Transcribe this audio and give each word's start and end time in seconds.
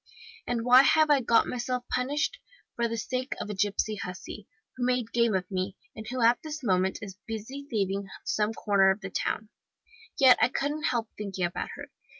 And 0.47 0.65
why 0.65 0.81
have 0.81 1.11
I 1.11 1.21
got 1.21 1.45
myself 1.45 1.83
punished? 1.87 2.39
For 2.75 2.87
the 2.87 2.97
sake 2.97 3.35
of 3.39 3.51
a 3.51 3.53
gipsy 3.53 3.97
hussy, 3.97 4.47
who 4.75 4.83
made 4.83 5.11
game 5.13 5.35
of 5.35 5.45
me, 5.51 5.77
and 5.95 6.07
who 6.07 6.23
at 6.23 6.39
this 6.41 6.63
moment 6.63 6.97
is 7.03 7.19
busy 7.27 7.67
thieving 7.69 8.05
in 8.05 8.09
some 8.25 8.51
corner 8.51 8.89
of 8.89 9.01
the 9.01 9.11
town. 9.11 9.49
Yet 10.17 10.39
I 10.41 10.49
couldn't 10.49 10.85
help 10.85 11.09
thinking 11.19 11.45
about 11.45 11.69
her. 11.75 11.91